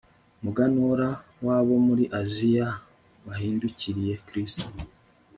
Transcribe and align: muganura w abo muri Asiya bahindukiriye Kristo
muganura 0.43 1.09
w 1.45 1.47
abo 1.57 1.75
muri 1.87 2.03
Asiya 2.21 2.67
bahindukiriye 3.25 4.13
Kristo 4.27 4.65